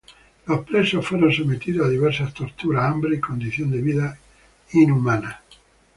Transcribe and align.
Los 0.47 0.65
presos 0.65 1.05
fueron 1.05 1.31
sometidos 1.31 1.85
a 1.85 1.89
diversas 1.91 2.33
torturas, 2.33 2.85
hambre 2.85 3.17
y 3.17 3.19
condiciones 3.19 3.73
de 3.75 3.81
vida 3.83 4.17
inhumanas. 4.71 5.35